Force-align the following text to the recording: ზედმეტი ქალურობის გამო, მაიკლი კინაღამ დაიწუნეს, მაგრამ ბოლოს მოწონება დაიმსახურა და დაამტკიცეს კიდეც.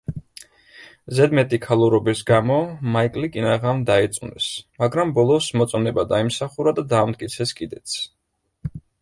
ზედმეტი 1.17 1.59
ქალურობის 1.65 2.23
გამო, 2.29 2.57
მაიკლი 2.95 3.29
კინაღამ 3.35 3.83
დაიწუნეს, 3.91 4.49
მაგრამ 4.85 5.13
ბოლოს 5.19 5.51
მოწონება 5.63 6.09
დაიმსახურა 6.15 6.75
და 6.81 6.87
დაამტკიცეს 6.97 7.55
კიდეც. 7.63 8.01